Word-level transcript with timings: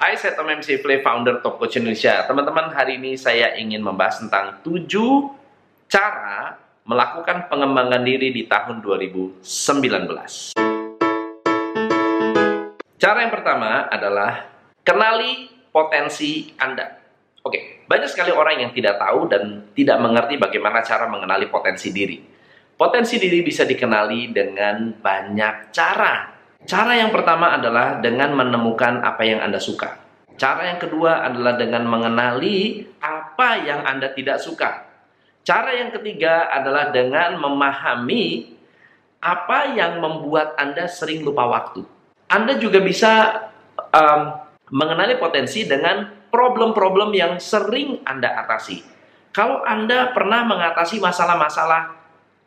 Hai, 0.00 0.16
saya 0.16 0.32
Tom 0.32 0.48
MC 0.48 0.80
Play, 0.80 1.04
founder 1.04 1.44
Top 1.44 1.60
Coach 1.60 1.76
Indonesia. 1.76 2.24
Teman-teman, 2.24 2.72
hari 2.72 2.96
ini 2.96 3.20
saya 3.20 3.52
ingin 3.60 3.84
membahas 3.84 4.24
tentang 4.24 4.56
7 4.64 4.88
cara 5.92 6.56
melakukan 6.88 7.52
pengembangan 7.52 8.00
diri 8.00 8.32
di 8.32 8.48
tahun 8.48 8.80
2019. 8.80 10.56
Cara 12.96 13.18
yang 13.20 13.28
pertama 13.28 13.92
adalah 13.92 14.48
kenali 14.80 15.52
potensi 15.68 16.48
Anda. 16.56 16.96
Oke, 17.44 17.84
banyak 17.84 18.08
sekali 18.08 18.32
orang 18.32 18.56
yang 18.56 18.72
tidak 18.72 18.96
tahu 18.96 19.28
dan 19.28 19.68
tidak 19.76 20.00
mengerti 20.00 20.40
bagaimana 20.40 20.80
cara 20.80 21.12
mengenali 21.12 21.52
potensi 21.52 21.92
diri. 21.92 22.16
Potensi 22.72 23.20
diri 23.20 23.44
bisa 23.44 23.68
dikenali 23.68 24.32
dengan 24.32 24.96
banyak 24.96 25.68
cara. 25.68 26.39
Cara 26.68 26.92
yang 26.92 27.08
pertama 27.08 27.56
adalah 27.56 28.00
dengan 28.00 28.36
menemukan 28.36 29.00
apa 29.00 29.22
yang 29.24 29.40
Anda 29.40 29.56
suka. 29.56 29.96
Cara 30.40 30.72
yang 30.72 30.80
kedua 30.80 31.24
adalah 31.24 31.56
dengan 31.56 31.84
mengenali 31.88 32.84
apa 33.00 33.60
yang 33.60 33.84
Anda 33.84 34.12
tidak 34.12 34.40
suka. 34.40 34.88
Cara 35.40 35.72
yang 35.72 35.92
ketiga 35.92 36.52
adalah 36.52 36.92
dengan 36.92 37.40
memahami 37.40 38.56
apa 39.20 39.72
yang 39.76 40.00
membuat 40.00 40.56
Anda 40.56 40.88
sering 40.88 41.24
lupa 41.24 41.48
waktu. 41.48 41.84
Anda 42.28 42.56
juga 42.56 42.80
bisa 42.80 43.44
um, 43.92 44.20
mengenali 44.72 45.16
potensi 45.20 45.64
dengan 45.64 46.08
problem-problem 46.30 47.10
yang 47.12 47.36
sering 47.36 48.00
Anda 48.04 48.36
atasi. 48.46 48.84
Kalau 49.32 49.64
Anda 49.66 50.12
pernah 50.14 50.46
mengatasi 50.46 51.02
masalah-masalah 51.02 51.96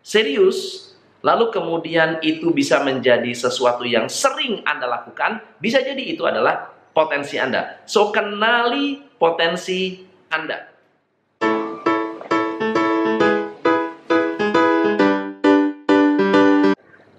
serius, 0.02 0.93
lalu 1.24 1.56
kemudian 1.56 2.20
itu 2.20 2.52
bisa 2.52 2.84
menjadi 2.84 3.32
sesuatu 3.32 3.88
yang 3.88 4.12
sering 4.12 4.60
Anda 4.68 4.92
lakukan, 4.92 5.40
bisa 5.64 5.80
jadi 5.80 6.04
itu 6.04 6.28
adalah 6.28 6.68
potensi 6.92 7.40
Anda. 7.40 7.80
So, 7.88 8.12
kenali 8.12 9.00
potensi 9.16 10.04
Anda. 10.28 10.68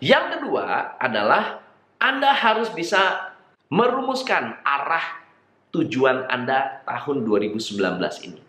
Yang 0.05 0.27
kedua 0.37 1.01
adalah 1.01 1.65
Anda 1.97 2.37
harus 2.37 2.69
bisa 2.77 3.33
merumuskan 3.73 4.61
arah 4.61 5.25
tujuan 5.73 6.29
Anda 6.29 6.85
tahun 6.85 7.25
2019 7.25 7.81
ini. 8.29 8.41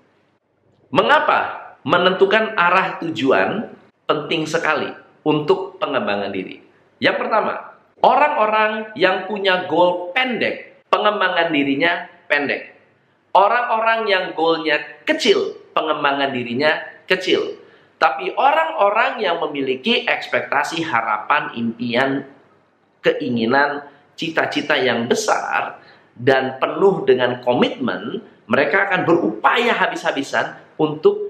Mengapa 0.92 1.72
menentukan 1.88 2.59
arah 2.59 3.00
tujuan 3.00 3.72
penting 4.03 4.44
sekali? 4.44 5.05
Untuk 5.26 5.81
pengembangan 5.81 6.30
diri. 6.30 6.62
Yang 7.02 7.26
pertama, 7.26 7.76
orang-orang 8.06 8.94
yang 8.94 9.26
punya 9.26 9.66
goal 9.66 10.14
pendek, 10.14 10.86
pengembangan 10.94 11.50
dirinya 11.50 12.06
pendek. 12.30 12.78
Orang-orang 13.36 14.08
yang 14.08 14.23
goalnya 14.32 14.80
kecil, 15.04 15.59
pengembangan 15.76 16.32
dirinya 16.32 16.72
kecil. 17.09 17.59
Tapi 18.00 18.32
orang-orang 18.38 19.20
yang 19.20 19.44
memiliki 19.44 20.08
ekspektasi, 20.08 20.86
harapan, 20.88 21.52
impian, 21.58 22.23
keinginan, 23.04 23.88
cita-cita 24.16 24.80
yang 24.80 25.10
besar, 25.10 25.84
dan 26.16 26.56
penuh 26.64 27.04
dengan 27.04 27.44
komitmen, 27.44 28.23
mereka 28.48 28.88
akan 28.88 29.04
berupaya 29.04 29.76
habis-habisan 29.76 30.56
untuk 30.80 31.25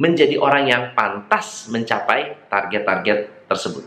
menjadi 0.00 0.40
orang 0.40 0.64
yang 0.64 0.82
pantas 0.96 1.68
mencapai 1.68 2.48
target-target 2.48 3.44
tersebut. 3.44 3.84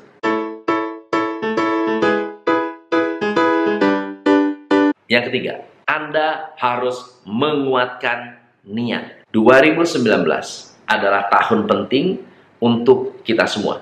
Yang 5.09 5.23
ketiga, 5.33 5.53
Anda 5.89 6.53
harus 6.61 7.17
menguatkan 7.25 8.38
niat. 8.61 9.25
2019 9.33 10.05
adalah 10.86 11.33
tahun 11.33 11.66
penting 11.66 12.22
untuk 12.61 13.25
kita 13.25 13.50
semua. 13.50 13.81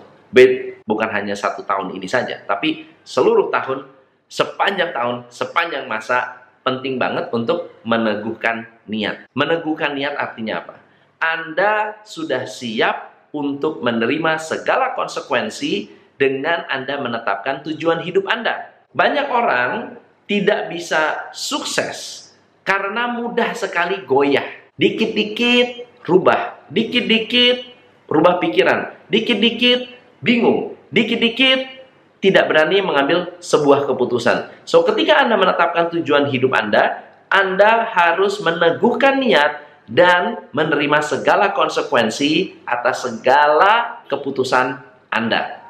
Bukan 0.87 1.09
hanya 1.11 1.35
satu 1.35 1.67
tahun 1.67 1.99
ini 1.99 2.07
saja, 2.07 2.39
tapi 2.47 2.87
seluruh 3.03 3.51
tahun, 3.51 3.91
sepanjang 4.31 4.95
tahun, 4.95 5.27
sepanjang 5.27 5.83
masa, 5.83 6.47
penting 6.63 6.95
banget 6.95 7.27
untuk 7.35 7.75
meneguhkan 7.83 8.71
niat. 8.87 9.27
Meneguhkan 9.35 9.99
niat 9.99 10.15
artinya 10.15 10.63
apa? 10.63 10.90
Anda 11.21 12.01
sudah 12.01 12.49
siap 12.49 13.29
untuk 13.29 13.85
menerima 13.85 14.41
segala 14.41 14.97
konsekuensi 14.97 15.93
dengan 16.17 16.65
Anda 16.65 16.97
menetapkan 16.97 17.61
tujuan 17.69 18.01
hidup 18.01 18.25
Anda. 18.25 18.73
Banyak 18.91 19.27
orang 19.29 20.01
tidak 20.25 20.73
bisa 20.73 21.31
sukses 21.31 22.29
karena 22.65 23.13
mudah 23.13 23.53
sekali 23.53 24.01
goyah. 24.01 24.45
Dikit-dikit 24.75 26.01
rubah, 26.09 26.57
dikit-dikit 26.73 27.69
rubah 28.09 28.41
pikiran, 28.41 28.97
dikit-dikit 29.07 29.93
bingung, 30.25 30.73
dikit-dikit 30.89 31.81
tidak 32.21 32.49
berani 32.49 32.81
mengambil 32.85 33.33
sebuah 33.41 33.89
keputusan. 33.89 34.65
So, 34.65 34.85
ketika 34.85 35.25
Anda 35.25 35.37
menetapkan 35.37 35.89
tujuan 35.97 36.29
hidup 36.29 36.53
Anda, 36.53 37.01
Anda 37.33 37.85
harus 37.89 38.37
meneguhkan 38.43 39.21
niat 39.21 39.70
dan 39.89 40.49
menerima 40.53 40.99
segala 41.01 41.53
konsekuensi 41.55 42.61
atas 42.65 43.07
segala 43.07 44.03
keputusan 44.05 44.77
Anda. 45.09 45.61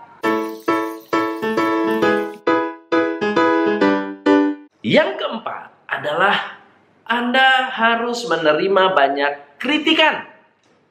Yang 4.82 5.12
keempat 5.22 5.72
adalah 5.88 6.60
Anda 7.08 7.72
harus 7.72 8.28
menerima 8.28 8.84
banyak 8.98 9.62
kritikan. 9.62 10.28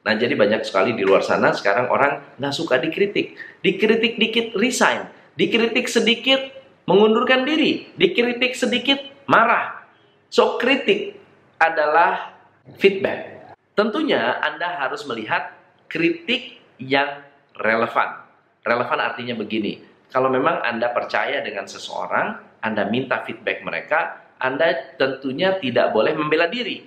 Nah, 0.01 0.17
jadi 0.17 0.33
banyak 0.33 0.65
sekali 0.65 0.97
di 0.97 1.05
luar 1.05 1.21
sana 1.21 1.53
sekarang 1.53 1.91
orang 1.91 2.37
nggak 2.41 2.55
suka 2.55 2.81
dikritik. 2.81 3.37
Dikritik 3.61 4.17
dikit 4.17 4.47
resign, 4.57 5.05
dikritik 5.37 5.85
sedikit 5.85 6.41
mengundurkan 6.89 7.45
diri, 7.45 7.93
dikritik 7.93 8.57
sedikit 8.57 8.97
marah. 9.29 9.85
So, 10.33 10.57
kritik 10.57 11.19
adalah 11.61 12.30
feedback. 12.77 13.53
Tentunya 13.73 14.39
Anda 14.39 14.77
harus 14.77 15.07
melihat 15.07 15.55
kritik 15.87 16.59
yang 16.79 17.23
relevan. 17.57 18.23
Relevan 18.61 18.99
artinya 19.01 19.33
begini, 19.35 19.81
kalau 20.11 20.27
memang 20.27 20.59
Anda 20.61 20.91
percaya 20.91 21.39
dengan 21.39 21.65
seseorang, 21.65 22.59
Anda 22.61 22.85
minta 22.91 23.23
feedback 23.23 23.63
mereka, 23.63 23.99
Anda 24.37 24.95
tentunya 24.99 25.55
tidak 25.57 25.95
boleh 25.95 26.13
membela 26.13 26.51
diri. 26.51 26.83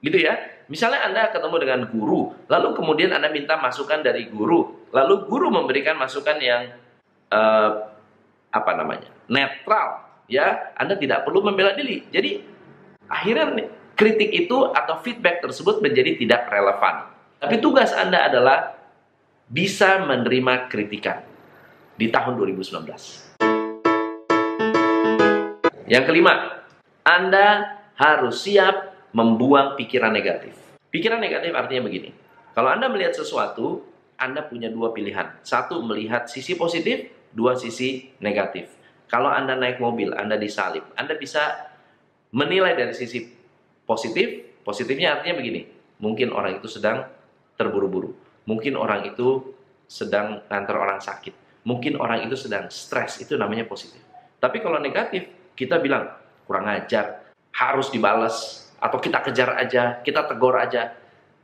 Gitu 0.00 0.16
ya. 0.16 0.38
Misalnya 0.70 1.02
Anda 1.10 1.34
ketemu 1.34 1.56
dengan 1.60 1.80
guru, 1.90 2.46
lalu 2.46 2.68
kemudian 2.78 3.10
Anda 3.10 3.28
minta 3.28 3.58
masukan 3.58 4.06
dari 4.06 4.30
guru, 4.30 4.86
lalu 4.94 5.26
guru 5.26 5.50
memberikan 5.50 5.98
masukan 5.98 6.38
yang 6.38 6.70
uh, 7.34 7.90
apa 8.54 8.72
namanya? 8.78 9.10
netral, 9.30 10.06
ya. 10.30 10.72
Anda 10.78 10.94
tidak 10.94 11.26
perlu 11.26 11.42
membela 11.42 11.74
diri. 11.74 12.06
Jadi 12.08 12.38
akhirnya 13.10 13.66
kritik 14.00 14.32
itu 14.32 14.56
atau 14.72 14.96
feedback 15.04 15.44
tersebut 15.44 15.84
menjadi 15.84 16.16
tidak 16.16 16.48
relevan. 16.48 17.12
Tapi 17.36 17.60
tugas 17.60 17.92
Anda 17.92 18.32
adalah 18.32 18.80
bisa 19.44 20.00
menerima 20.08 20.72
kritikan 20.72 21.20
di 22.00 22.08
tahun 22.08 22.40
2019. 22.40 22.80
Yang 25.84 26.04
kelima, 26.08 26.64
Anda 27.04 27.76
harus 28.00 28.40
siap 28.40 28.96
membuang 29.12 29.76
pikiran 29.76 30.16
negatif. 30.16 30.56
Pikiran 30.88 31.20
negatif 31.20 31.52
artinya 31.52 31.84
begini. 31.84 32.16
Kalau 32.56 32.72
Anda 32.72 32.88
melihat 32.88 33.12
sesuatu, 33.12 33.84
Anda 34.16 34.48
punya 34.48 34.72
dua 34.72 34.96
pilihan. 34.96 35.44
Satu, 35.44 35.84
melihat 35.84 36.24
sisi 36.24 36.56
positif, 36.56 37.12
dua 37.36 37.52
sisi 37.52 38.16
negatif. 38.16 38.72
Kalau 39.12 39.28
Anda 39.28 39.60
naik 39.60 39.76
mobil, 39.76 40.16
Anda 40.16 40.40
disalib. 40.40 40.88
Anda 40.96 41.20
bisa 41.20 41.68
menilai 42.32 42.78
dari 42.78 42.94
sisi 42.96 43.39
Positif, 43.90 44.62
positifnya 44.62 45.18
artinya 45.18 45.42
begini, 45.42 45.66
mungkin 45.98 46.30
orang 46.30 46.62
itu 46.62 46.70
sedang 46.70 47.10
terburu-buru, 47.58 48.14
mungkin 48.46 48.78
orang 48.78 49.02
itu 49.10 49.50
sedang 49.90 50.46
ngantar 50.46 50.78
orang 50.78 51.02
sakit, 51.02 51.66
mungkin 51.66 51.98
orang 51.98 52.22
itu 52.22 52.38
sedang 52.38 52.70
stres, 52.70 53.18
itu 53.18 53.34
namanya 53.34 53.66
positif. 53.66 53.98
Tapi 54.38 54.62
kalau 54.62 54.78
negatif, 54.78 55.26
kita 55.58 55.82
bilang 55.82 56.06
kurang 56.46 56.70
ajar, 56.70 57.34
harus 57.50 57.90
dibalas, 57.90 58.70
atau 58.78 59.02
kita 59.02 59.26
kejar 59.26 59.58
aja, 59.58 59.98
kita 60.06 60.24
tegur 60.30 60.54
aja. 60.54 60.94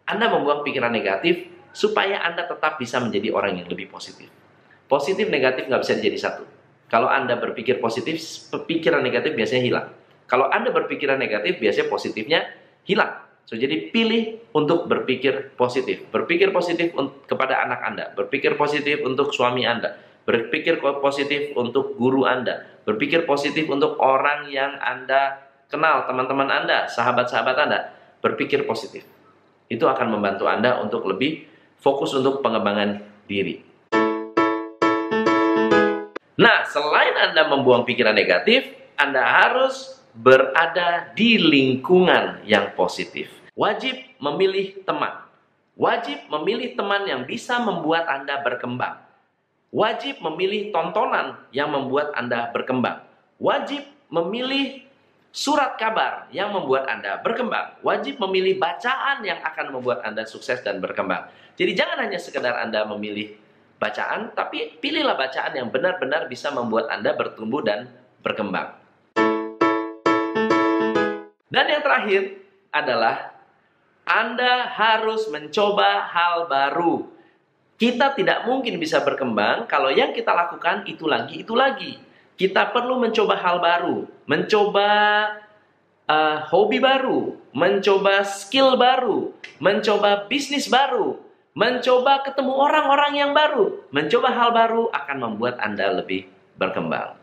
Anda 0.07 0.31
membuang 0.31 0.63
pikiran 0.63 0.95
negatif 0.95 1.51
supaya 1.75 2.23
Anda 2.23 2.47
tetap 2.47 2.79
bisa 2.79 3.03
menjadi 3.03 3.35
orang 3.35 3.59
yang 3.59 3.67
lebih 3.67 3.91
positif. 3.91 4.31
Positif 4.87 5.27
negatif 5.29 5.67
nggak 5.67 5.83
bisa 5.83 5.99
jadi 5.99 6.15
satu. 6.15 6.47
Kalau 6.87 7.11
Anda 7.11 7.37
berpikir 7.43 7.83
positif, 7.83 8.23
pikiran 8.71 9.03
negatif 9.03 9.35
biasanya 9.35 9.63
hilang. 9.67 9.89
Kalau 10.27 10.51
Anda 10.51 10.75
berpikiran 10.75 11.23
negatif, 11.23 11.63
biasanya 11.63 11.87
positifnya 11.87 12.41
hilang. 12.83 13.23
So, 13.47 13.55
jadi 13.55 13.95
pilih 13.95 14.43
untuk 14.51 14.91
berpikir 14.91 15.55
positif. 15.55 16.11
Berpikir 16.11 16.51
positif 16.51 16.91
kepada 17.31 17.63
anak 17.63 17.81
Anda, 17.87 18.05
berpikir 18.11 18.59
positif 18.59 19.07
untuk 19.07 19.31
suami 19.31 19.63
Anda, 19.63 19.95
berpikir 20.27 20.83
positif 20.83 21.55
untuk 21.55 21.95
guru 21.95 22.27
Anda, 22.27 22.67
berpikir 22.83 23.23
positif 23.23 23.71
untuk 23.71 24.03
orang 24.03 24.51
yang 24.51 24.75
Anda 24.83 25.47
kenal 25.71 26.11
teman-teman 26.11 26.51
Anda, 26.51 26.91
sahabat-sahabat 26.91 27.57
Anda, 27.71 27.95
berpikir 28.19 28.67
positif. 28.67 29.07
Itu 29.71 29.87
akan 29.87 30.19
membantu 30.19 30.51
Anda 30.51 30.83
untuk 30.83 31.07
lebih 31.07 31.47
fokus 31.79 32.19
untuk 32.19 32.43
pengembangan 32.43 32.99
diri. 33.31 33.63
Nah, 36.37 36.67
selain 36.67 37.15
Anda 37.31 37.47
membuang 37.47 37.87
pikiran 37.87 38.13
negatif, 38.13 38.75
Anda 38.99 39.23
harus 39.23 40.03
berada 40.17 41.13
di 41.13 41.37
lingkungan 41.37 42.41
yang 42.49 42.73
positif. 42.73 43.29
Wajib 43.53 43.97
memilih 44.17 44.81
teman. 44.85 45.25
Wajib 45.77 46.25
memilih 46.33 46.73
teman 46.73 47.05
yang 47.05 47.29
bisa 47.29 47.61
membuat 47.61 48.09
Anda 48.09 48.41
berkembang. 48.41 49.05
Wajib 49.69 50.25
memilih 50.25 50.73
tontonan 50.73 51.37
yang 51.53 51.69
membuat 51.69 52.17
Anda 52.17 52.49
berkembang. 52.49 53.05
Wajib 53.37 53.85
memilih 54.09 54.89
surat 55.37 55.77
kabar 55.77 56.33
yang 56.33 56.49
membuat 56.57 56.89
Anda 56.89 57.21
berkembang. 57.21 57.85
Wajib 57.85 58.17
memilih 58.17 58.57
bacaan 58.57 59.21
yang 59.21 59.45
akan 59.45 59.77
membuat 59.77 60.01
Anda 60.01 60.25
sukses 60.25 60.65
dan 60.65 60.81
berkembang. 60.81 61.29
Jadi 61.61 61.77
jangan 61.77 62.09
hanya 62.09 62.17
sekedar 62.17 62.57
Anda 62.57 62.89
memilih 62.89 63.37
bacaan, 63.77 64.33
tapi 64.33 64.81
pilihlah 64.81 65.13
bacaan 65.13 65.53
yang 65.53 65.69
benar-benar 65.69 66.25
bisa 66.33 66.49
membuat 66.49 66.89
Anda 66.89 67.13
bertumbuh 67.13 67.61
dan 67.61 67.93
berkembang. 68.25 68.86
Dan 71.47 71.71
yang 71.71 71.83
terakhir 71.83 72.43
adalah 72.75 73.37
anda 74.07 74.71
harus 74.71 75.27
mencoba 75.35 76.07
hal 76.07 76.47
baru. 76.47 77.11
Kita 77.75 78.15
tidak 78.15 78.47
mungkin 78.47 78.79
bisa 78.79 79.03
berkembang 79.03 79.67
kalau 79.67 79.91
yang 79.91 80.15
kita 80.15 80.31
lakukan 80.31 80.87
itu 80.87 81.11
lagi, 81.11 81.43
itu 81.43 81.59
lagi. 81.59 81.99
Kita 82.39 82.71
perlu 82.71 83.03
mencoba 83.03 83.35
hal 83.35 83.59
baru, 83.59 84.07
mencoba 84.31 84.89
uh, 86.07 86.39
hobi 86.47 86.79
baru, 86.79 87.35
mencoba 87.51 88.23
skill 88.23 88.79
baru, 88.79 89.35
mencoba 89.59 90.31
bisnis 90.31 90.71
baru, 90.71 91.19
mencoba 91.59 92.23
ketemu 92.23 92.53
orang-orang 92.55 93.13
yang 93.19 93.33
baru, 93.35 93.91
mencoba 93.91 94.29
hal 94.31 94.55
baru 94.55 94.87
akan 94.95 95.17
membuat 95.19 95.59
Anda 95.59 95.91
lebih 95.99 96.31
berkembang. 96.55 97.19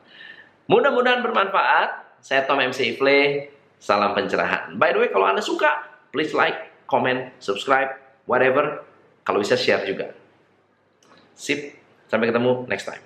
Mudah-mudahan 0.67 1.23
bermanfaat. 1.23 2.03
Saya 2.23 2.47
Tom 2.47 2.55
MC 2.55 2.95
Ifle, 2.95 3.51
salam 3.83 4.15
pencerahan. 4.15 4.79
By 4.79 4.95
the 4.95 5.03
way, 5.03 5.11
kalau 5.11 5.27
Anda 5.27 5.43
suka, 5.43 5.83
please 6.15 6.31
like, 6.31 6.87
comment, 6.87 7.35
subscribe, 7.43 7.99
whatever. 8.23 8.87
Kalau 9.27 9.43
bisa 9.43 9.59
share 9.59 9.83
juga. 9.83 10.15
Sip, 11.35 11.75
sampai 12.07 12.31
ketemu 12.31 12.63
next 12.71 12.87
time. 12.87 13.03